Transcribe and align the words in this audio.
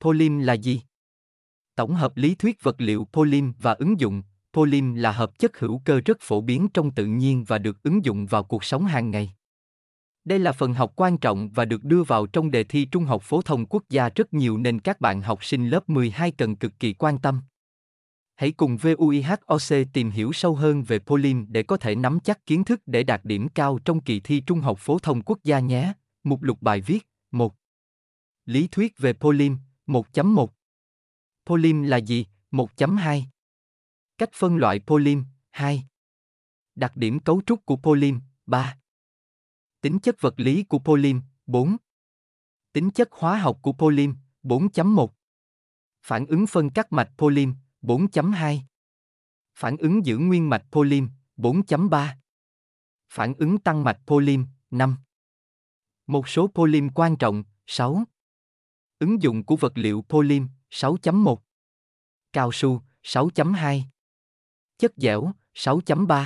Polym 0.00 0.38
là 0.38 0.52
gì? 0.52 0.80
Tổng 1.74 1.94
hợp 1.94 2.16
lý 2.16 2.34
thuyết 2.34 2.62
vật 2.62 2.80
liệu 2.80 3.06
polym 3.12 3.52
và 3.58 3.72
ứng 3.72 4.00
dụng. 4.00 4.22
polym 4.52 4.94
là 4.94 5.12
hợp 5.12 5.38
chất 5.38 5.58
hữu 5.58 5.82
cơ 5.84 6.00
rất 6.04 6.16
phổ 6.20 6.40
biến 6.40 6.68
trong 6.74 6.90
tự 6.90 7.06
nhiên 7.06 7.44
và 7.44 7.58
được 7.58 7.82
ứng 7.82 8.04
dụng 8.04 8.26
vào 8.26 8.44
cuộc 8.44 8.64
sống 8.64 8.84
hàng 8.84 9.10
ngày. 9.10 9.34
Đây 10.24 10.38
là 10.38 10.52
phần 10.52 10.74
học 10.74 10.92
quan 10.96 11.18
trọng 11.18 11.50
và 11.50 11.64
được 11.64 11.84
đưa 11.84 12.02
vào 12.02 12.26
trong 12.26 12.50
đề 12.50 12.64
thi 12.64 12.84
Trung 12.84 13.04
học 13.04 13.22
phổ 13.22 13.42
thông 13.42 13.66
quốc 13.66 13.84
gia 13.88 14.08
rất 14.08 14.34
nhiều 14.34 14.58
nên 14.58 14.80
các 14.80 15.00
bạn 15.00 15.22
học 15.22 15.44
sinh 15.44 15.68
lớp 15.68 15.88
12 15.88 16.30
cần 16.30 16.56
cực 16.56 16.72
kỳ 16.78 16.92
quan 16.92 17.18
tâm. 17.18 17.40
Hãy 18.36 18.52
cùng 18.52 18.76
VUIHOC 18.76 19.84
tìm 19.92 20.10
hiểu 20.10 20.32
sâu 20.32 20.54
hơn 20.54 20.82
về 20.82 20.98
polym 20.98 21.46
để 21.48 21.62
có 21.62 21.76
thể 21.76 21.94
nắm 21.94 22.18
chắc 22.20 22.46
kiến 22.46 22.64
thức 22.64 22.80
để 22.86 23.02
đạt 23.02 23.24
điểm 23.24 23.48
cao 23.48 23.78
trong 23.84 24.00
kỳ 24.00 24.20
thi 24.20 24.40
Trung 24.40 24.60
học 24.60 24.78
phổ 24.80 24.98
thông 24.98 25.22
quốc 25.22 25.38
gia 25.44 25.60
nhé. 25.60 25.92
Mục 26.24 26.42
lục 26.42 26.62
bài 26.62 26.80
viết 26.80 27.06
1. 27.30 27.54
Lý 28.46 28.68
thuyết 28.68 28.98
về 28.98 29.12
polym 29.12 29.56
1.1 29.90 30.48
Polym 31.46 31.82
là 31.82 31.96
gì? 31.96 32.26
1.2 32.50 33.22
Cách 34.18 34.30
phân 34.32 34.56
loại 34.56 34.80
polym 34.86 35.24
2 35.50 35.86
Đặc 36.74 36.92
điểm 36.96 37.20
cấu 37.20 37.42
trúc 37.46 37.66
của 37.66 37.76
polym 37.76 38.20
3 38.46 38.78
Tính 39.80 39.98
chất 39.98 40.16
vật 40.20 40.34
lý 40.36 40.62
của 40.62 40.78
polym 40.78 41.20
4 41.46 41.76
Tính 42.72 42.90
chất 42.90 43.08
hóa 43.12 43.38
học 43.38 43.58
của 43.62 43.72
polym 43.72 44.14
4.1 44.42 45.08
Phản 46.02 46.26
ứng 46.26 46.46
phân 46.46 46.70
cắt 46.70 46.92
mạch 46.92 47.10
polym 47.18 47.54
4.2 47.82 48.58
Phản 49.54 49.76
ứng 49.76 50.06
giữ 50.06 50.18
nguyên 50.18 50.48
mạch 50.48 50.64
polym 50.70 51.08
4.3 51.36 52.08
Phản 53.12 53.34
ứng 53.34 53.58
tăng 53.58 53.84
mạch 53.84 54.00
polym 54.06 54.46
5 54.70 54.96
Một 56.06 56.28
số 56.28 56.46
polym 56.54 56.88
quan 56.90 57.16
trọng 57.16 57.44
6 57.66 58.04
Ứng 59.00 59.22
dụng 59.22 59.44
của 59.44 59.56
vật 59.56 59.72
liệu 59.74 60.04
polymer 60.08 60.48
6.1 60.70 61.36
Cao 62.32 62.52
su 62.52 62.82
6.2 63.02 63.80
Chất 64.78 64.92
dẻo 64.96 65.32
6.3 65.54 66.24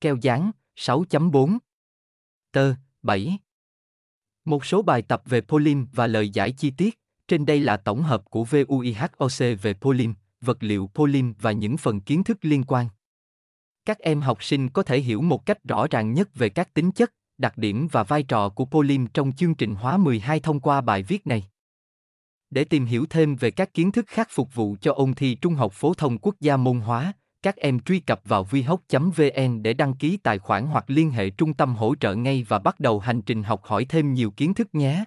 Keo 0.00 0.16
dán 0.16 0.50
6.4 0.76 1.58
Tơ 2.52 2.74
7 3.02 3.38
Một 4.44 4.64
số 4.64 4.82
bài 4.82 5.02
tập 5.02 5.22
về 5.24 5.40
polymer 5.40 5.88
và 5.92 6.06
lời 6.06 6.28
giải 6.28 6.52
chi 6.52 6.70
tiết, 6.70 6.98
trên 7.28 7.46
đây 7.46 7.60
là 7.60 7.76
tổng 7.76 8.02
hợp 8.02 8.30
của 8.30 8.44
VUIHOC 8.44 9.62
về 9.62 9.74
polymer, 9.74 10.16
vật 10.40 10.62
liệu 10.62 10.90
polymer 10.94 11.34
và 11.40 11.52
những 11.52 11.76
phần 11.76 12.00
kiến 12.00 12.24
thức 12.24 12.38
liên 12.40 12.64
quan. 12.64 12.88
Các 13.84 13.98
em 13.98 14.20
học 14.20 14.44
sinh 14.44 14.68
có 14.68 14.82
thể 14.82 15.00
hiểu 15.00 15.22
một 15.22 15.46
cách 15.46 15.64
rõ 15.64 15.86
ràng 15.90 16.12
nhất 16.12 16.34
về 16.34 16.48
các 16.48 16.74
tính 16.74 16.92
chất, 16.92 17.12
đặc 17.38 17.58
điểm 17.58 17.88
và 17.92 18.02
vai 18.02 18.22
trò 18.22 18.48
của 18.48 18.64
polymer 18.64 19.08
trong 19.14 19.32
chương 19.32 19.54
trình 19.54 19.74
hóa 19.74 19.96
12 19.96 20.40
thông 20.40 20.60
qua 20.60 20.80
bài 20.80 21.02
viết 21.02 21.26
này. 21.26 21.48
Để 22.54 22.64
tìm 22.64 22.84
hiểu 22.84 23.06
thêm 23.10 23.36
về 23.36 23.50
các 23.50 23.74
kiến 23.74 23.92
thức 23.92 24.04
khác 24.08 24.28
phục 24.30 24.54
vụ 24.54 24.76
cho 24.80 24.92
ôn 24.92 25.14
thi 25.14 25.34
Trung 25.34 25.54
học 25.54 25.72
phổ 25.72 25.94
thông 25.94 26.18
quốc 26.18 26.34
gia 26.40 26.56
môn 26.56 26.80
hóa, 26.80 27.12
các 27.42 27.56
em 27.56 27.80
truy 27.80 28.00
cập 28.00 28.20
vào 28.24 28.44
vihoc.vn 28.44 29.62
để 29.62 29.74
đăng 29.74 29.94
ký 29.94 30.16
tài 30.16 30.38
khoản 30.38 30.66
hoặc 30.66 30.84
liên 30.88 31.10
hệ 31.10 31.30
trung 31.30 31.54
tâm 31.54 31.74
hỗ 31.74 31.94
trợ 31.94 32.14
ngay 32.14 32.46
và 32.48 32.58
bắt 32.58 32.80
đầu 32.80 32.98
hành 32.98 33.22
trình 33.22 33.42
học 33.42 33.64
hỏi 33.64 33.84
thêm 33.84 34.14
nhiều 34.14 34.30
kiến 34.30 34.54
thức 34.54 34.74
nhé. 34.74 35.04